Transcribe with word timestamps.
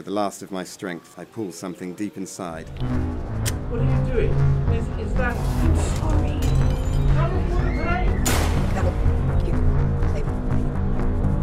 With 0.00 0.06
the 0.06 0.12
last 0.12 0.40
of 0.40 0.50
my 0.50 0.64
strength, 0.64 1.18
I 1.18 1.26
pull 1.26 1.52
something 1.52 1.92
deep 1.92 2.16
inside. 2.16 2.66
What 3.68 3.82
are 3.82 3.84
you 3.84 4.14
doing? 4.14 4.32
Is, 4.72 4.88
is 5.06 5.12
that. 5.16 5.36
I'm 5.36 5.76
sorry. 5.76 6.40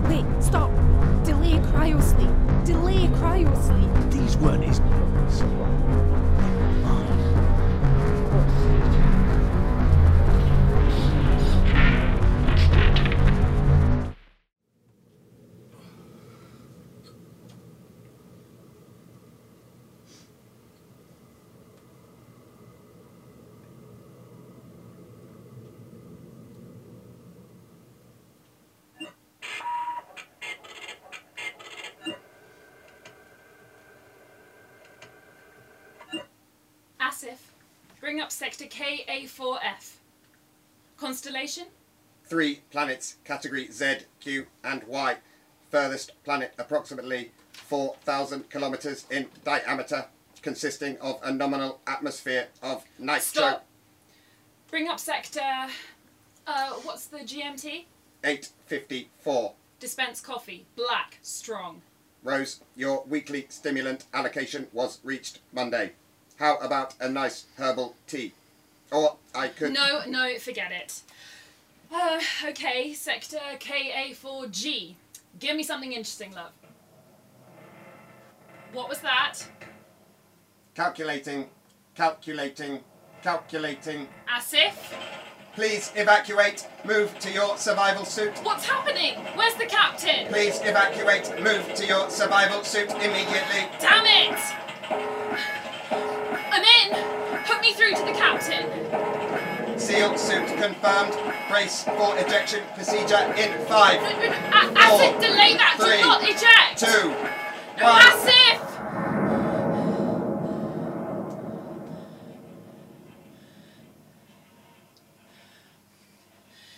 Wait, 0.10 0.44
stop! 0.44 0.72
Delay 1.24 1.60
cryosleep! 1.70 2.66
Delay 2.66 3.06
cryosleep! 3.20 4.12
These 4.12 4.38
weren't 4.38 4.64
his. 4.64 4.80
Asif, 37.17 37.38
bring 37.99 38.20
up 38.20 38.31
sector 38.31 38.66
KA4F. 38.66 39.95
Constellation? 40.98 41.66
Three 42.25 42.62
planets, 42.70 43.16
category 43.25 43.71
Z, 43.71 43.99
Q, 44.20 44.45
and 44.63 44.84
Y. 44.84 45.17
Furthest 45.72 46.11
planet 46.23 46.53
approximately 46.59 47.31
4,000 47.53 48.52
kilometers 48.52 49.08
in 49.09 49.27
diameter, 49.44 50.05
consisting 50.44 50.98
of 50.99 51.20
a 51.23 51.31
nominal 51.31 51.80
atmosphere 51.88 52.50
of 52.61 52.86
nitro. 53.00 53.20
Stop. 53.20 53.66
Bring 54.70 54.88
up 54.88 54.99
sector. 54.99 55.42
Uh, 56.45 56.70
what's 56.83 57.08
the 57.08 57.20
GMT? 57.20 57.86
854. 58.23 59.53
Dispense 59.80 60.22
coffee. 60.22 60.67
Black. 60.75 61.17
Strong. 61.23 61.81
Rose, 62.23 62.59
your 62.75 63.03
weekly 63.08 63.47
stimulant 63.49 64.05
allocation 64.14 64.67
was 64.72 64.99
reached 65.03 65.39
Monday. 65.52 65.94
How 66.38 66.57
about 66.57 66.93
a 66.99 67.09
nice 67.09 67.45
herbal 67.57 67.95
tea? 68.07 68.33
Or 68.91 69.17
I 69.35 69.47
could. 69.49 69.73
No, 69.73 70.02
no, 70.07 70.38
forget 70.38 70.71
it. 70.71 71.02
Uh, 71.91 72.19
okay, 72.49 72.93
sector 72.93 73.39
KA4G. 73.59 74.93
Give 75.39 75.55
me 75.55 75.63
something 75.63 75.91
interesting, 75.91 76.31
love. 76.33 76.52
What 78.73 78.89
was 78.89 78.99
that? 78.99 79.39
Calculating, 80.75 81.47
calculating, 81.95 82.81
calculating. 83.23 84.08
Asif? 84.30 84.73
Please 85.53 85.91
evacuate. 85.95 86.67
Move 86.85 87.17
to 87.17 87.31
your 87.31 87.58
survival 87.58 88.05
suit. 88.05 88.38
What's 88.43 88.65
happening? 88.65 89.15
Where's 89.35 89.55
the 89.55 89.65
captain? 89.65 90.27
Please 90.27 90.59
evacuate. 90.61 91.31
Move 91.41 91.73
to 91.73 91.85
your 91.88 92.09
survival 92.11 92.63
suit 92.63 92.91
immediately. 92.91 93.65
Damn 93.80 94.05
it! 94.05 95.67
I'm 97.68 97.73
in! 97.73 97.73
Put 97.73 97.73
me 97.73 97.73
through 97.73 97.96
to 97.96 98.06
the 98.06 98.18
captain. 98.18 99.80
Seal 99.80 100.18
suit 100.18 100.48
confirmed. 100.58 101.14
Brace 101.50 101.84
for 101.84 102.18
ejection 102.18 102.62
procedure 102.76 103.18
in 103.38 103.66
five, 103.68 104.00
Asif, 104.76 105.22
delay 105.22 105.56
that! 105.56 105.76
three, 105.80 105.98
Do 105.98 106.04
not 106.04 106.23
eject! 106.23 106.80
two, 106.80 107.10
No, 107.80 107.86
one. 107.86 108.02
Asif! 108.02 109.68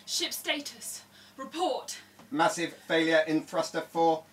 Ship 0.06 0.34
status. 0.34 1.04
Report. 1.38 1.98
Massive 2.32 2.74
failure 2.88 3.24
in 3.28 3.44
thruster 3.44 3.82
four. 3.82 4.24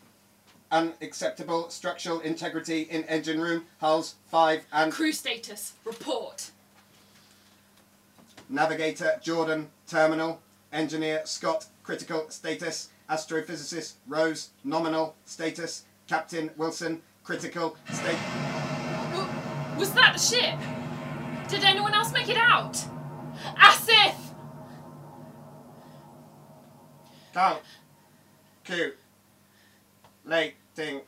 Unacceptable 0.73 1.71
structural 1.71 2.21
integrity 2.21 2.83
in 2.83 3.05
engine 3.05 3.41
room. 3.41 3.65
Hulls 3.81 4.17
five 4.27 4.65
and 4.73 4.93
Crew 4.93 5.13
status. 5.13 5.75
Report. 5.85 6.51
Navigator 8.49 9.19
Jordan 9.23 9.71
terminal. 9.87 10.41
Engineer 10.73 11.23
Scott 11.25 11.67
critical 11.83 12.29
status. 12.31 12.89
Astrophysicist 13.09 13.95
Rose 14.09 14.51
nominal 14.65 15.15
status. 15.25 15.85
Captain 16.09 16.51
Wilson 16.57 17.01
critical 17.23 17.77
state. 17.93 18.19
Was 19.79 19.93
that 19.95 20.15
the 20.15 20.19
ship? 20.19 20.59
Did 21.49 21.63
anyone 21.65 21.95
else 21.95 22.13
make 22.13 22.29
it 22.29 22.37
out? 22.37 22.73
Asif! 23.57 24.15
Cal. 27.33 27.61
Q. 30.27 30.33
Lating. 30.33 31.01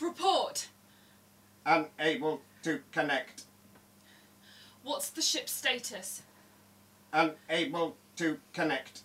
Report. 0.00 0.68
Unable 1.66 2.40
to 2.62 2.80
connect. 2.92 3.44
What's 4.82 5.10
the 5.10 5.22
ship's 5.22 5.52
status? 5.52 6.22
Unable 7.12 7.96
to 8.16 8.38
connect. 8.52 9.00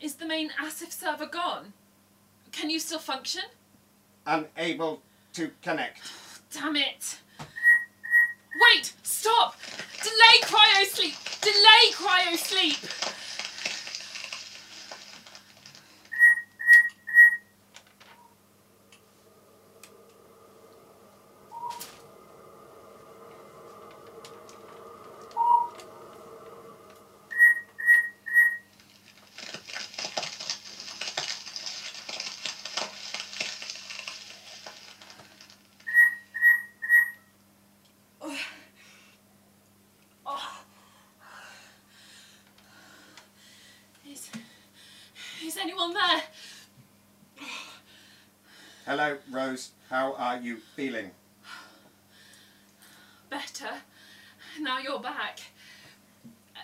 Is 0.00 0.14
the 0.14 0.26
main 0.26 0.50
Asif 0.50 0.92
server 0.92 1.26
gone? 1.26 1.72
Can 2.52 2.70
you 2.70 2.78
still 2.78 2.98
function? 2.98 3.42
Unable 4.26 5.02
to 5.34 5.50
connect. 5.62 6.00
Damn 6.52 6.76
it! 6.76 7.18
Wait! 7.40 8.92
Stop! 9.02 9.56
Delay 10.02 10.40
cryo 10.42 10.84
sleep! 10.86 11.14
Delay 11.40 11.92
cryo 11.92 12.36
sleep! 12.36 13.08
Is, 44.10 44.30
is 45.44 45.56
anyone 45.58 45.92
there? 45.92 46.22
Hello, 48.86 49.18
Rose. 49.30 49.72
How 49.90 50.14
are 50.14 50.38
you 50.38 50.58
feeling? 50.78 51.10
Better. 53.30 53.78
Now 54.60 54.78
you're 54.78 55.00
back. 55.00 55.40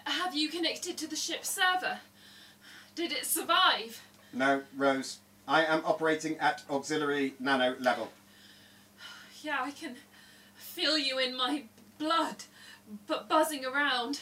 Have 0.05 0.37
you 0.37 0.49
connected 0.49 0.97
to 0.99 1.09
the 1.09 1.17
ship's 1.17 1.51
server? 1.51 1.99
Did 2.95 3.11
it 3.11 3.27
survive? 3.27 4.01
No, 4.33 4.63
Rose. 4.77 5.19
I 5.49 5.65
am 5.65 5.83
operating 5.85 6.39
at 6.39 6.63
auxiliary 6.71 7.35
nano 7.41 7.75
level. 7.81 8.13
Yeah, 9.43 9.59
I 9.63 9.73
can 9.73 9.97
feel 10.55 10.97
you 10.97 11.19
in 11.19 11.37
my 11.37 11.65
blood, 11.99 12.45
but 13.09 13.29
buzzing 13.29 13.65
around. 13.65 14.21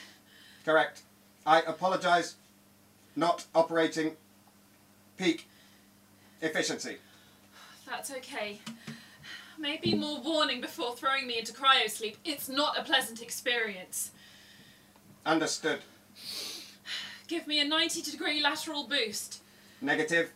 Correct. 0.64 1.02
I 1.46 1.60
apologize. 1.60 2.36
Not 3.14 3.44
operating 3.54 4.16
peak 5.18 5.46
efficiency. 6.40 6.96
That's 7.86 8.10
okay. 8.10 8.60
Maybe 9.62 9.94
more 9.94 10.20
warning 10.20 10.60
before 10.60 10.96
throwing 10.96 11.28
me 11.28 11.38
into 11.38 11.52
cryosleep. 11.52 12.16
It's 12.24 12.48
not 12.48 12.76
a 12.76 12.82
pleasant 12.82 13.22
experience. 13.22 14.10
Understood. 15.24 15.78
Give 17.28 17.46
me 17.46 17.60
a 17.60 17.64
90 17.64 18.02
degree 18.02 18.42
lateral 18.42 18.88
boost. 18.88 19.40
Negative. 19.80 20.32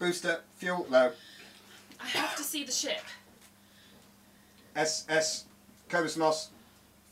Booster 0.00 0.40
fuel 0.56 0.84
low. 0.90 1.12
I 2.00 2.06
have 2.08 2.34
to 2.38 2.42
see 2.42 2.64
the 2.64 2.72
ship. 2.72 3.04
SS 4.74 5.44
Cosmos 5.88 6.48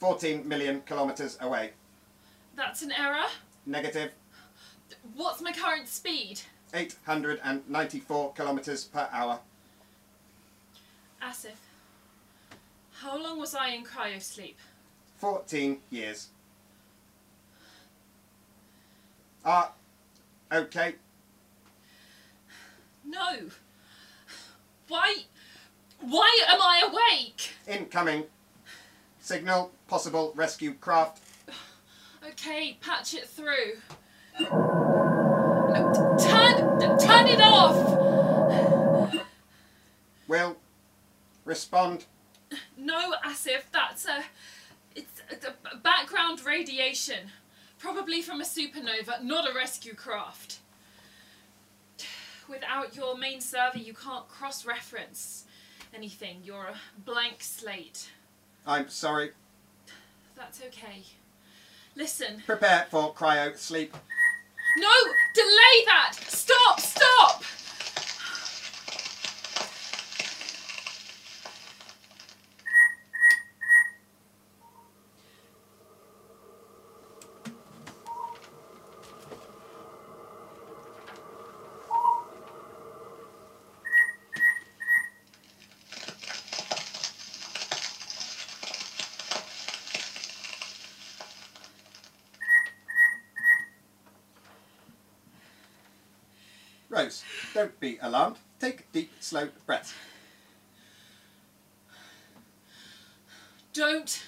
14 0.00 0.46
million 0.46 0.80
kilometers 0.80 1.38
away. 1.40 1.70
That's 2.56 2.82
an 2.82 2.90
error. 2.90 3.26
Negative. 3.64 4.10
What's 5.14 5.40
my 5.40 5.52
current 5.52 5.86
speed? 5.86 6.40
894 6.74 8.32
kilometers 8.32 8.84
per 8.86 9.08
hour. 9.12 9.38
Asif. 11.22 11.56
How 12.92 13.20
long 13.20 13.38
was 13.38 13.54
I 13.54 13.68
in 13.68 13.84
cryo 13.84 14.20
sleep? 14.20 14.58
14 15.18 15.78
years. 15.90 16.28
Ah, 19.44 19.72
okay. 20.52 20.94
No. 23.04 23.50
Why? 24.88 25.16
Why 26.00 26.40
am 26.48 26.60
I 26.60 26.82
awake? 26.90 27.50
Incoming. 27.66 28.24
Signal, 29.20 29.70
possible 29.88 30.32
rescue 30.36 30.74
craft. 30.74 31.22
Okay, 32.26 32.78
patch 32.80 33.14
it 33.14 33.28
through. 33.28 33.80
No, 34.40 36.16
turn, 36.20 36.98
turn 36.98 37.26
it 37.26 37.40
off. 37.40 39.24
Will 40.26 40.56
respond. 41.48 42.04
No, 42.76 43.14
Asif, 43.26 43.62
that's 43.72 44.06
a, 44.06 44.22
it's 44.94 45.22
a, 45.44 45.76
background 45.78 46.44
radiation, 46.44 47.30
probably 47.78 48.22
from 48.22 48.40
a 48.40 48.44
supernova, 48.44 49.22
not 49.22 49.50
a 49.50 49.54
rescue 49.54 49.94
craft. 49.94 50.58
Without 52.48 52.96
your 52.96 53.16
main 53.16 53.40
server, 53.40 53.78
you 53.78 53.92
can't 53.92 54.28
cross-reference 54.28 55.44
anything. 55.94 56.40
You're 56.44 56.68
a 56.68 56.76
blank 57.04 57.42
slate. 57.42 58.10
I'm 58.66 58.88
sorry. 58.88 59.32
That's 60.36 60.62
okay. 60.62 61.02
Listen. 61.94 62.42
Prepare 62.46 62.86
for 62.90 63.12
cryo 63.12 63.56
sleep. 63.56 63.94
No! 64.78 64.88
Delay 65.34 65.84
that! 65.86 66.12
Stop! 66.14 66.80
Stop! 66.80 67.42
Rose, 96.98 97.22
don't 97.54 97.78
be 97.78 97.96
alarmed. 98.02 98.38
Take 98.58 98.90
deep, 98.90 99.12
slow 99.20 99.50
breaths. 99.66 99.94
Don't 103.72 104.24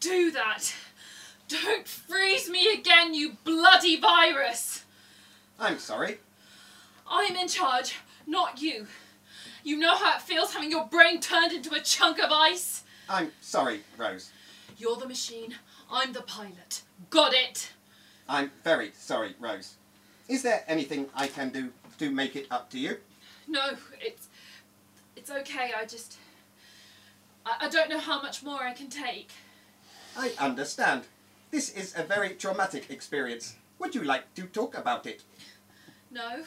do 0.00 0.30
that! 0.30 0.72
Don't 1.48 1.86
freeze 1.86 2.48
me 2.48 2.72
again, 2.72 3.12
you 3.12 3.36
bloody 3.44 4.00
virus! 4.00 4.84
I'm 5.58 5.78
sorry. 5.78 6.20
I'm 7.06 7.36
in 7.36 7.48
charge, 7.48 7.96
not 8.26 8.62
you. 8.62 8.86
You 9.62 9.76
know 9.76 9.94
how 9.94 10.16
it 10.16 10.22
feels 10.22 10.54
having 10.54 10.70
your 10.70 10.86
brain 10.86 11.20
turned 11.20 11.52
into 11.52 11.74
a 11.74 11.80
chunk 11.80 12.18
of 12.18 12.30
ice? 12.32 12.82
I'm 13.10 13.32
sorry, 13.42 13.82
Rose. 13.98 14.30
You're 14.78 14.96
the 14.96 15.08
machine, 15.08 15.56
I'm 15.92 16.14
the 16.14 16.22
pilot. 16.22 16.80
Got 17.10 17.34
it? 17.34 17.72
I'm 18.26 18.52
very 18.64 18.92
sorry, 18.94 19.34
Rose. 19.38 19.74
Is 20.30 20.42
there 20.42 20.62
anything 20.68 21.08
I 21.12 21.26
can 21.26 21.50
do 21.50 21.72
to 21.98 22.08
make 22.08 22.36
it 22.36 22.46
up 22.52 22.70
to 22.70 22.78
you? 22.78 22.98
No, 23.48 23.70
it's 24.00 24.28
it's 25.16 25.28
okay. 25.28 25.72
I 25.76 25.84
just 25.84 26.18
I, 27.44 27.66
I 27.66 27.68
don't 27.68 27.90
know 27.90 27.98
how 27.98 28.22
much 28.22 28.40
more 28.44 28.62
I 28.62 28.72
can 28.72 28.88
take. 28.88 29.30
I 30.16 30.32
understand. 30.38 31.02
This 31.50 31.68
is 31.70 31.96
a 31.96 32.04
very 32.04 32.30
traumatic 32.30 32.90
experience. 32.90 33.56
Would 33.80 33.96
you 33.96 34.04
like 34.04 34.32
to 34.34 34.42
talk 34.42 34.78
about 34.78 35.04
it? 35.04 35.24
No, 36.12 36.44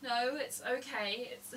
no, 0.00 0.36
it's 0.36 0.62
okay. 0.62 1.32
It's 1.32 1.52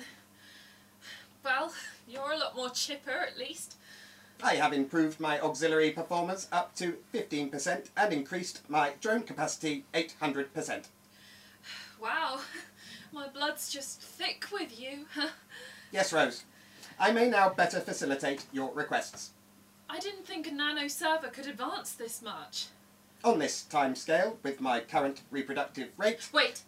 well, 1.44 1.72
you're 2.08 2.32
a 2.32 2.36
lot 2.36 2.56
more 2.56 2.70
chipper 2.70 3.20
at 3.30 3.38
least. 3.38 3.76
I 4.42 4.56
have 4.56 4.72
improved 4.72 5.20
my 5.20 5.40
auxiliary 5.40 5.92
performance 5.92 6.48
up 6.50 6.74
to 6.76 6.96
15% 7.14 7.90
and 7.96 8.12
increased 8.12 8.62
my 8.68 8.94
drone 9.00 9.22
capacity 9.22 9.84
800%. 9.94 10.86
Wow, 12.00 12.40
my 13.12 13.28
blood's 13.28 13.70
just 13.72 14.00
thick 14.00 14.46
with 14.52 14.78
you. 14.80 15.06
Yes, 15.90 16.12
Rose. 16.12 16.44
I 17.00 17.12
may 17.12 17.30
now 17.30 17.48
better 17.48 17.80
facilitate 17.80 18.44
your 18.52 18.74
requests. 18.74 19.30
I 19.88 19.98
didn't 19.98 20.26
think 20.26 20.46
a 20.46 20.52
nano 20.52 20.86
server 20.86 21.28
could 21.28 21.46
advance 21.46 21.92
this 21.92 22.20
much. 22.20 22.66
On 23.24 23.38
this 23.38 23.64
timescale, 23.70 24.34
with 24.42 24.60
my 24.60 24.80
current 24.80 25.22
reproductive 25.30 25.88
rate, 25.96 26.28
Wait. 26.30 26.60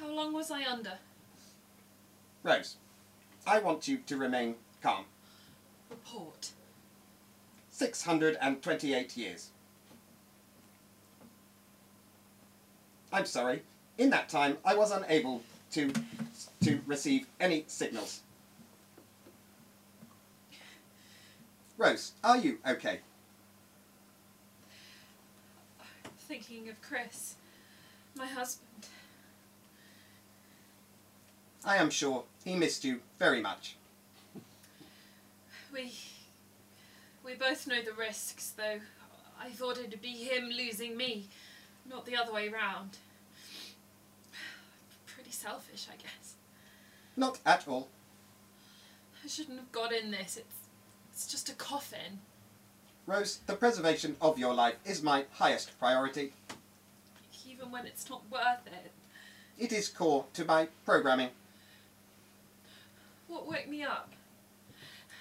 How 0.00 0.08
long 0.08 0.32
was 0.32 0.50
I 0.50 0.64
under? 0.64 0.94
Rose, 2.42 2.76
I 3.46 3.58
want 3.58 3.86
you 3.88 3.98
to 4.06 4.16
remain 4.16 4.54
calm. 4.82 5.04
Report. 5.90 6.50
628 7.70 9.16
years. 9.18 9.50
I'm 13.12 13.26
sorry. 13.26 13.62
In 13.98 14.10
that 14.10 14.28
time, 14.28 14.58
I 14.64 14.74
was 14.74 14.90
unable 14.90 15.42
to 15.72 15.92
to 16.64 16.80
receive 16.86 17.26
any 17.40 17.64
signals. 17.66 18.20
Rose, 21.78 22.12
are 22.24 22.38
you 22.38 22.58
okay? 22.66 23.00
Thinking 26.20 26.68
of 26.68 26.80
Chris, 26.82 27.36
my 28.16 28.26
husband. 28.26 28.66
I 31.64 31.76
am 31.76 31.90
sure 31.90 32.24
he 32.44 32.54
missed 32.54 32.84
you 32.84 33.00
very 33.18 33.40
much. 33.40 33.76
We 35.72 35.92
we 37.24 37.34
both 37.34 37.66
know 37.66 37.82
the 37.82 37.92
risks, 37.92 38.50
though 38.56 38.80
I 39.38 39.50
thought 39.50 39.78
it'd 39.78 40.00
be 40.00 40.08
him 40.08 40.48
losing 40.48 40.96
me, 40.96 41.28
not 41.88 42.06
the 42.06 42.16
other 42.16 42.32
way 42.32 42.48
round. 42.48 42.98
Pretty 45.06 45.30
selfish, 45.30 45.86
I 45.92 45.96
guess. 45.96 46.34
Not 47.16 47.38
at 47.46 47.66
all. 47.66 47.88
I 49.24 49.28
shouldn't 49.28 49.58
have 49.58 49.72
got 49.72 49.92
in 49.92 50.10
this. 50.10 50.36
It's 50.36 50.56
it's 51.16 51.26
just 51.26 51.48
a 51.48 51.54
coffin. 51.54 52.20
Rose, 53.06 53.38
the 53.46 53.54
preservation 53.54 54.16
of 54.20 54.38
your 54.38 54.52
life 54.52 54.74
is 54.84 55.02
my 55.02 55.24
highest 55.32 55.78
priority. 55.78 56.34
Even 57.48 57.70
when 57.70 57.86
it's 57.86 58.10
not 58.10 58.20
worth 58.30 58.66
it. 58.66 58.90
It 59.58 59.72
is 59.72 59.88
core 59.88 60.26
to 60.34 60.44
my 60.44 60.68
programming. 60.84 61.30
What 63.28 63.46
woke 63.46 63.66
me 63.66 63.82
up? 63.82 64.12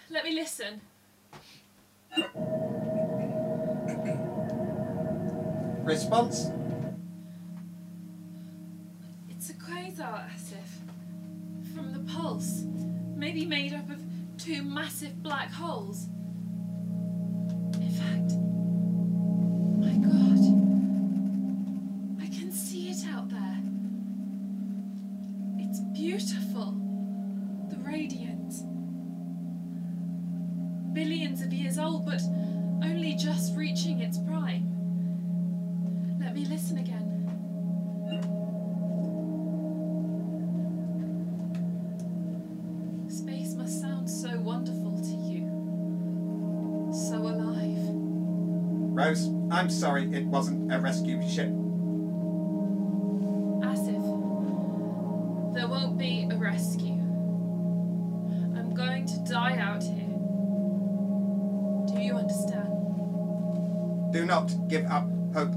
Let 0.10 0.26
me 0.26 0.34
listen. 0.34 0.82
Response? 5.86 6.50
It's 9.30 9.52
a 9.52 9.54
quasar, 9.54 10.28
Asif. 10.34 11.76
From 11.76 11.94
the 11.94 12.12
pulse. 12.12 12.64
Maybe 13.16 13.46
made 13.46 13.72
up 13.74 13.88
of 13.92 14.00
two 14.40 14.64
massive 14.64 15.22
black 15.22 15.52
holes. 15.52 16.08
Rose, 49.06 49.30
I'm 49.52 49.70
sorry 49.70 50.12
it 50.16 50.26
wasn't 50.26 50.74
a 50.74 50.80
rescue 50.80 51.22
ship. 51.30 51.52
Asif, 53.62 54.04
there 55.54 55.68
won't 55.68 56.00
be 56.00 56.28
a 56.32 56.36
rescue. 56.36 56.94
I'm 58.58 58.74
going 58.74 59.06
to 59.06 59.20
die 59.20 59.60
out 59.60 59.84
here. 59.84 60.10
Do 61.86 62.02
you 62.02 62.16
understand? 62.16 64.12
Do 64.12 64.26
not 64.26 64.68
give 64.68 64.88
up 64.88 65.08
hope. 65.36 65.54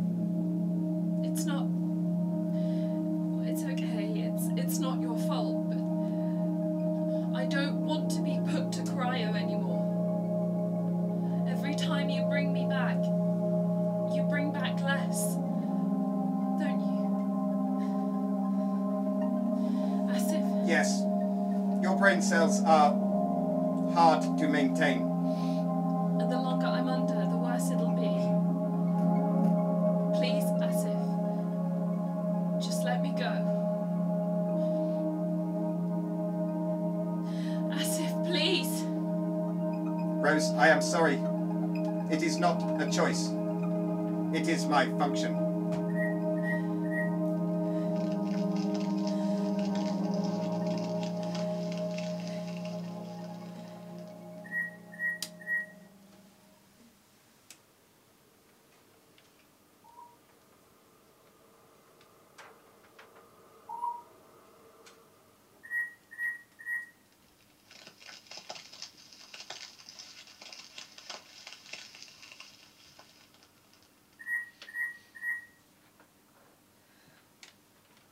Yes, 20.69 21.01
your 21.83 21.97
brain 21.97 22.21
cells 22.21 22.63
are 22.65 22.93
hard 23.95 24.21
to 24.39 24.47
maintain. 24.47 25.01
And 26.21 26.31
the 26.31 26.37
longer 26.37 26.67
I'm 26.67 26.89
under, 26.91 27.15
the 27.15 27.39
worse 27.39 27.71
it'll 27.71 27.97
be. 27.97 28.13
Please, 30.19 30.45
Asif. 30.61 31.01
Just 32.63 32.85
let 32.85 33.01
me 33.01 33.15
go. 33.17 33.33
Asif, 37.73 38.27
please. 38.27 38.83
Rose, 40.21 40.51
I 40.59 40.69
am 40.69 40.83
sorry. 40.83 41.19
It 42.11 42.23
is 42.23 42.37
not 42.37 42.61
a 42.79 42.91
choice. 42.91 43.31
It 44.35 44.47
is 44.49 44.67
my 44.67 44.85
function. 44.99 45.48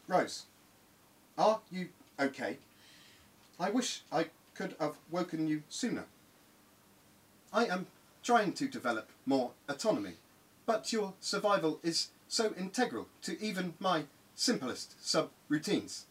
Rose, 0.09 0.45
are 1.37 1.61
you 1.71 1.89
okay? 2.21 2.59
I 3.59 3.71
wish 3.71 4.03
I 4.13 4.27
could 4.55 4.77
have 4.79 4.97
woken 5.11 5.49
you 5.49 5.63
sooner. 5.69 6.05
I 7.53 7.67
am 7.67 7.87
trying 8.23 8.53
to 8.55 8.69
develop 8.69 9.11
more 9.25 9.51
autonomy, 9.69 10.15
but 10.65 10.93
your 10.93 11.15
survival 11.21 11.81
is 11.83 12.09
so 12.29 12.55
integral 12.59 13.09
to 13.23 13.41
even 13.43 13.75
my 13.81 14.05
simplest 14.35 14.95
sub-routines. 15.05 16.07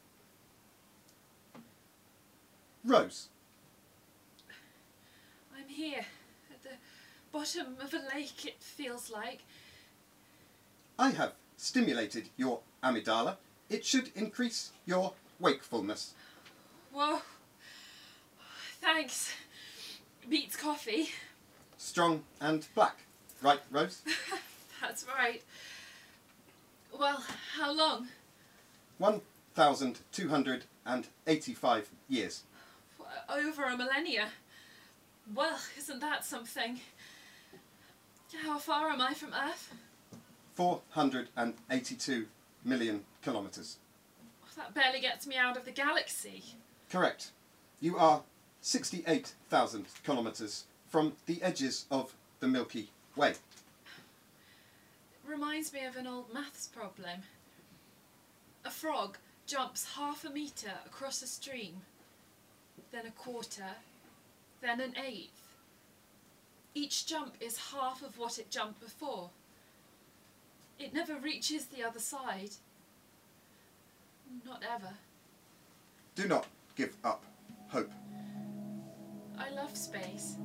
Rose, 2.83 3.29
I'm 5.57 5.67
here, 5.67 6.05
at 6.51 6.63
the 6.63 6.77
bottom 7.31 7.77
of 7.81 7.93
a 7.93 8.15
lake, 8.15 8.45
it 8.45 8.61
feels 8.61 9.09
like. 9.09 9.41
I 10.99 11.11
have 11.11 11.33
stimulated 11.57 12.29
your 12.37 12.59
amygdala. 12.83 13.37
It 13.69 13.85
should 13.85 14.11
increase 14.15 14.71
your 14.85 15.13
wakefulness. 15.39 16.13
Whoa. 16.93 17.21
Thanks. 18.81 19.33
Beats 20.29 20.55
coffee. 20.55 21.09
Strong 21.77 22.23
and 22.39 22.65
black. 22.75 22.99
Right, 23.41 23.59
Rose? 23.71 24.03
That's 24.81 25.05
right. 25.07 25.41
Well, 26.97 27.21
how 27.57 27.73
long? 27.73 28.07
1,285 28.99 31.89
years. 32.07 32.43
Over 33.29 33.65
a 33.65 33.75
millennia. 33.77 34.29
Well, 35.33 35.57
isn't 35.77 35.99
that 36.01 36.23
something? 36.23 36.79
How 38.43 38.59
far 38.59 38.89
am 38.89 39.01
I 39.01 39.13
from 39.13 39.33
Earth? 39.33 39.73
482 40.55 42.27
million 42.63 43.03
kilometres. 43.25 43.77
Oh, 44.43 44.47
that 44.55 44.73
barely 44.73 45.01
gets 45.01 45.27
me 45.27 45.35
out 45.35 45.57
of 45.57 45.65
the 45.65 45.71
galaxy. 45.71 46.43
Correct. 46.89 47.31
You 47.81 47.97
are 47.97 48.21
68,000 48.61 49.85
kilometres 50.05 50.65
from 50.87 51.13
the 51.25 51.41
edges 51.41 51.85
of 51.91 52.13
the 52.39 52.47
Milky 52.47 52.89
Way. 53.15 53.31
It 53.31 53.37
reminds 55.27 55.73
me 55.73 55.83
of 55.85 55.97
an 55.97 56.07
old 56.07 56.31
maths 56.33 56.67
problem. 56.67 57.21
A 58.63 58.69
frog 58.69 59.17
jumps 59.47 59.95
half 59.95 60.23
a 60.23 60.29
metre 60.29 60.79
across 60.85 61.21
a 61.21 61.27
stream, 61.27 61.81
then 62.91 63.05
a 63.05 63.11
quarter, 63.11 63.75
then 64.61 64.79
an 64.79 64.93
eighth. 65.03 65.57
Each 66.73 67.05
jump 67.05 67.35
is 67.39 67.71
half 67.71 68.03
of 68.03 68.17
what 68.17 68.37
it 68.37 68.51
jumped 68.51 68.79
before. 68.81 69.29
It 70.77 70.93
never 70.93 71.15
reaches 71.15 71.65
the 71.65 71.83
other 71.83 71.99
side. 71.99 72.51
Not 74.45 74.63
ever. 74.73 74.93
Do 76.15 76.27
not 76.27 76.47
give 76.75 76.95
up 77.03 77.23
hope. 77.67 77.91
I 79.37 79.49
love 79.51 79.75
space. 79.75 80.37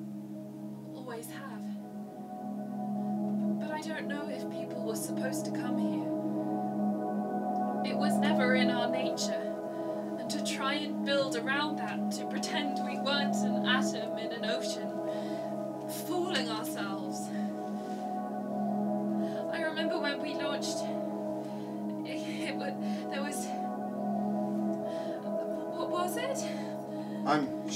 Always 0.94 1.26
have. 1.26 1.62
But 3.60 3.70
I 3.70 3.80
don't 3.80 4.08
know 4.08 4.28
if 4.28 4.50
people 4.50 4.84
were 4.84 4.96
supposed 4.96 5.44
to 5.44 5.52
come 5.52 5.78
here. 5.78 6.10
It 7.92 7.96
was 7.96 8.16
never 8.18 8.56
in 8.56 8.70
our 8.70 8.90
nature. 8.90 9.46
And 10.18 10.28
to 10.30 10.44
try 10.44 10.74
and 10.74 11.04
build 11.04 11.36
around 11.36 11.76
that, 11.76 12.10
to 12.12 12.26
pretend 12.26 12.79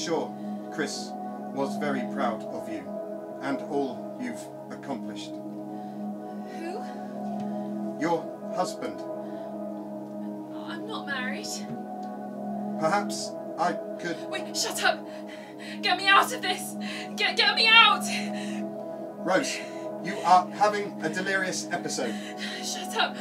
sure 0.05 0.31
Chris 0.71 1.11
was 1.55 1.79
very 1.79 2.03
proud 2.13 2.43
of 2.45 2.69
you 2.69 2.87
and 3.41 3.59
all 3.71 4.19
you've 4.21 4.45
accomplished. 4.71 5.31
Who? 6.59 6.73
Your 7.99 8.21
husband. 8.55 9.01
I'm 10.55 10.87
not 10.87 11.07
married. 11.07 11.47
Perhaps 12.81 13.33
I 13.59 13.73
could. 13.99 14.17
Wait, 14.29 14.55
shut 14.55 14.85
up! 14.85 15.07
Get 15.81 15.97
me 15.97 16.07
out 16.09 16.33
of 16.33 16.43
this! 16.43 16.77
Get, 17.17 17.37
get 17.37 17.57
me 17.57 17.69
out! 17.71 18.05
Rose, 19.25 19.57
you 20.05 20.17
are 20.19 20.47
having 20.51 21.01
a 21.03 21.09
delirious 21.09 21.67
episode. 21.73 22.15
Shut 22.63 22.97
up! 22.97 23.17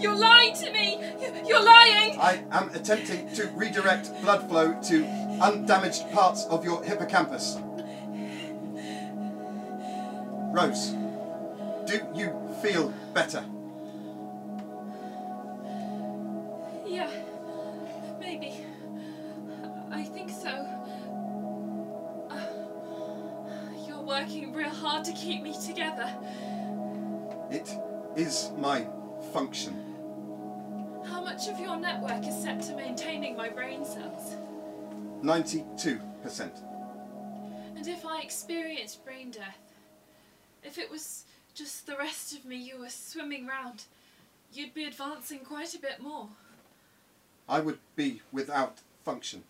You're 0.00 0.16
lying 0.16 0.54
to 0.56 0.72
me! 0.72 0.98
You- 1.20 1.32
You're 1.46 1.62
lying! 1.64 2.18
I 2.20 2.42
am 2.50 2.68
attempting 2.74 3.32
to 3.34 3.46
redirect 3.48 4.10
blood 4.22 4.48
flow 4.48 4.74
to 4.82 5.04
undamaged 5.40 6.10
parts 6.12 6.44
of 6.46 6.64
your 6.64 6.82
hippocampus. 6.82 7.58
Rose, 10.52 10.90
do 11.86 12.00
you 12.14 12.32
feel 12.62 12.92
better? 13.12 13.44
Yeah, 16.86 17.10
maybe. 18.20 18.64
I 19.90 20.04
think 20.04 20.30
so. 20.30 20.73
Working 24.04 24.52
real 24.52 24.68
hard 24.68 25.04
to 25.04 25.12
keep 25.12 25.42
me 25.42 25.54
together. 25.66 26.12
It 27.50 27.68
is 28.16 28.50
my 28.56 28.86
function. 29.32 29.74
How 31.06 31.22
much 31.22 31.48
of 31.48 31.58
your 31.58 31.76
network 31.76 32.26
is 32.26 32.42
set 32.42 32.62
to 32.62 32.76
maintaining 32.76 33.36
my 33.36 33.48
brain 33.48 33.84
cells? 33.84 34.36
92%. 35.22 36.50
And 37.76 37.88
if 37.88 38.06
I 38.06 38.20
experienced 38.20 39.04
brain 39.04 39.30
death, 39.30 39.58
if 40.62 40.78
it 40.78 40.90
was 40.90 41.24
just 41.54 41.86
the 41.86 41.96
rest 41.96 42.36
of 42.36 42.44
me 42.44 42.56
you 42.56 42.78
were 42.78 42.88
swimming 42.88 43.46
round, 43.46 43.84
you'd 44.52 44.74
be 44.74 44.84
advancing 44.84 45.40
quite 45.40 45.74
a 45.74 45.78
bit 45.78 46.00
more. 46.00 46.28
I 47.48 47.60
would 47.60 47.78
be 47.96 48.22
without 48.32 48.80
function. 49.04 49.44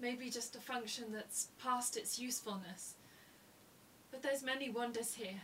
Maybe 0.00 0.30
just 0.30 0.56
a 0.56 0.60
function 0.60 1.06
that's 1.12 1.48
past 1.62 1.96
its 1.96 2.18
usefulness. 2.18 2.94
But 4.12 4.22
there's 4.22 4.44
many 4.44 4.68
wonders 4.68 5.14
here. 5.14 5.40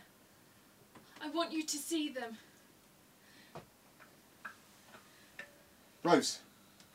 I 1.21 1.29
want 1.29 1.51
you 1.51 1.63
to 1.65 1.77
see 1.77 2.09
them. 2.09 2.37
Rose, 6.03 6.39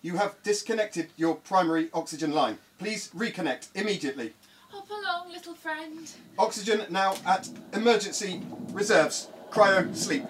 you 0.01 0.17
have 0.17 0.43
disconnected 0.43 1.11
your 1.17 1.35
primary 1.35 1.91
oxygen 1.93 2.33
line. 2.33 2.59
Please 2.79 3.11
reconnect 3.15 3.69
immediately. 3.75 4.33
Hop 4.71 4.89
along, 4.89 5.31
little 5.33 5.55
friend. 5.55 6.11
Oxygen 6.39 6.87
now 6.91 7.17
at 7.27 7.49
emergency 7.73 8.43
reserves. 8.73 9.29
Cryo 9.51 9.95
sleep. 9.95 10.25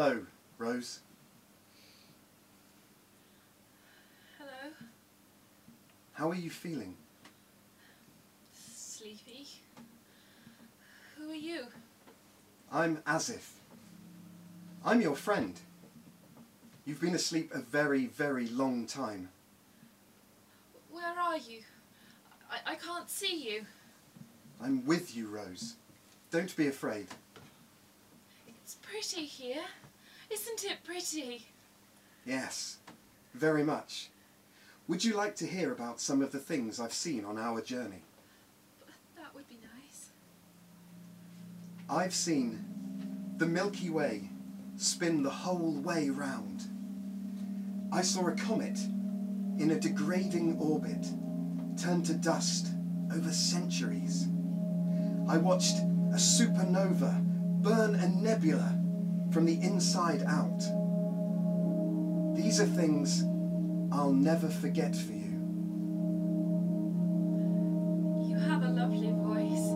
Hello, 0.00 0.20
Rose. 0.58 1.00
Hello? 4.38 4.72
How 6.12 6.30
are 6.30 6.36
you 6.36 6.50
feeling? 6.50 6.94
Sleepy? 8.54 9.48
Who 11.16 11.32
are 11.32 11.34
you? 11.34 11.64
I'm 12.70 12.98
Asif. 12.98 13.54
I'm 14.84 15.00
your 15.00 15.16
friend. 15.16 15.58
You've 16.86 17.00
been 17.00 17.16
asleep 17.16 17.50
a 17.52 17.58
very, 17.58 18.06
very 18.06 18.46
long 18.46 18.86
time. 18.86 19.30
Where 20.92 21.18
are 21.18 21.38
you? 21.38 21.62
I, 22.48 22.74
I 22.74 22.74
can't 22.76 23.10
see 23.10 23.50
you. 23.50 23.66
I'm 24.62 24.86
with 24.86 25.16
you, 25.16 25.26
Rose. 25.26 25.74
Don't 26.30 26.56
be 26.56 26.68
afraid. 26.68 27.08
It's 28.68 28.76
pretty 28.82 29.24
here. 29.24 29.64
Isn't 30.30 30.64
it 30.64 30.84
pretty? 30.84 31.46
Yes, 32.24 32.78
very 33.34 33.64
much. 33.64 34.10
Would 34.86 35.04
you 35.04 35.14
like 35.14 35.36
to 35.36 35.46
hear 35.46 35.72
about 35.72 36.00
some 36.00 36.22
of 36.22 36.32
the 36.32 36.38
things 36.38 36.80
I've 36.80 36.92
seen 36.92 37.24
on 37.24 37.38
our 37.38 37.60
journey? 37.60 38.02
That 39.16 39.34
would 39.34 39.48
be 39.48 39.58
nice. 39.62 40.10
I've 41.88 42.14
seen 42.14 42.64
the 43.36 43.46
Milky 43.46 43.90
Way 43.90 44.28
spin 44.76 45.22
the 45.22 45.30
whole 45.30 45.72
way 45.72 46.10
round. 46.10 46.62
I 47.92 48.02
saw 48.02 48.26
a 48.28 48.32
comet 48.32 48.78
in 49.58 49.70
a 49.70 49.80
degrading 49.80 50.58
orbit 50.58 51.06
turn 51.80 52.02
to 52.04 52.14
dust 52.14 52.68
over 53.14 53.30
centuries. 53.30 54.26
I 55.28 55.38
watched 55.38 55.76
a 56.12 56.16
supernova 56.16 57.22
burn 57.62 57.94
a 57.94 58.08
nebula 58.08 58.78
from 59.30 59.44
the 59.44 59.60
inside 59.62 60.22
out. 60.26 60.60
These 62.36 62.60
are 62.60 62.66
things 62.66 63.24
I'll 63.92 64.12
never 64.12 64.48
forget 64.48 64.94
for 64.94 65.12
you. 65.12 65.18
You 68.28 68.36
have 68.36 68.62
a 68.62 68.68
lovely 68.68 69.10
voice. 69.12 69.68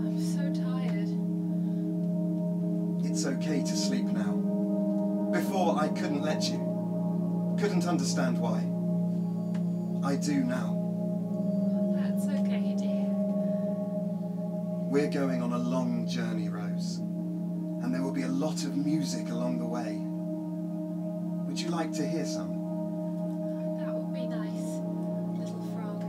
I'm 0.00 0.18
so 0.18 0.52
tired. 0.62 1.08
It's 3.10 3.24
okay 3.26 3.62
to 3.62 3.76
sleep 3.76 4.06
now. 4.06 4.34
Before 5.32 5.78
I 5.78 5.88
couldn't 5.88 6.22
let 6.22 6.48
you. 6.50 7.56
Couldn't 7.58 7.86
understand 7.86 8.38
why. 8.38 8.58
I 10.06 10.16
do 10.16 10.44
now. 10.44 10.74
That's 11.96 12.26
okay, 12.26 12.74
dear. 12.78 13.08
We're 14.90 15.10
going 15.10 15.42
on 15.42 15.52
a 15.52 15.58
long 15.58 16.06
journey, 16.06 16.48
Rose. 16.48 17.00
And 17.88 17.94
there 17.94 18.02
will 18.02 18.12
be 18.12 18.24
a 18.24 18.28
lot 18.28 18.64
of 18.64 18.76
music 18.76 19.30
along 19.30 19.60
the 19.60 19.66
way. 19.66 19.96
Would 21.46 21.58
you 21.58 21.70
like 21.70 21.90
to 21.92 22.06
hear 22.06 22.26
some? 22.26 22.50
That 23.78 23.94
would 23.94 24.12
be 24.12 24.26
nice, 24.26 24.82
little 25.40 25.62
frog. 25.72 26.02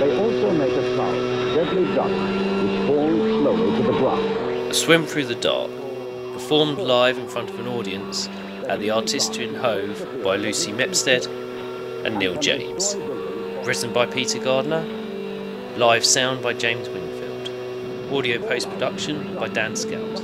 They 0.00 0.10
also 0.18 0.50
make 0.58 0.72
a 0.72 0.96
sound, 0.96 1.54
deadly 1.54 1.84
dust, 1.94 2.14
which 2.64 2.78
falls 2.88 3.14
slowly 3.30 3.76
to 3.76 3.82
the 3.84 3.92
ground. 4.00 4.26
A 4.70 4.74
Swim 4.74 5.06
Through 5.06 5.26
the 5.26 5.36
Dark, 5.36 5.70
performed 6.36 6.76
live 6.76 7.16
in 7.16 7.26
front 7.26 7.48
of 7.48 7.58
an 7.58 7.66
audience 7.66 8.28
at 8.68 8.78
the 8.78 8.90
Artistian 8.90 9.54
Hove 9.54 10.22
by 10.22 10.36
Lucy 10.36 10.70
Mepstead 10.70 11.24
and 12.04 12.18
Neil 12.18 12.38
James. 12.38 12.94
Written 13.64 13.90
by 13.90 14.04
Peter 14.04 14.38
Gardner, 14.38 14.82
live 15.78 16.04
sound 16.04 16.42
by 16.42 16.52
James 16.52 16.90
Wingfield, 16.90 18.12
audio 18.12 18.38
post 18.46 18.68
production 18.68 19.34
by 19.36 19.48
Dan 19.48 19.74
Scout. 19.76 20.18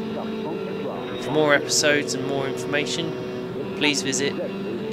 For 1.25 1.31
more 1.31 1.55
episodes 1.55 2.12
and 2.12 2.27
more 2.27 2.46
information, 2.46 3.75
please 3.79 4.03
visit 4.03 4.35
in 4.35 4.90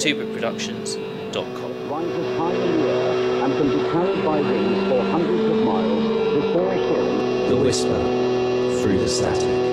soaring 6.40 7.50
The 7.50 7.56
Whisper 7.62 8.82
through 8.82 9.00
the 9.00 9.08
static. 9.08 9.69